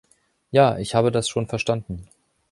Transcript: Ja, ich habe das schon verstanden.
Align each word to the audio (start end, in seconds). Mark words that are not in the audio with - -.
Ja, 0.49 0.79
ich 0.79 0.95
habe 0.95 1.11
das 1.11 1.29
schon 1.29 1.45
verstanden. 1.47 2.07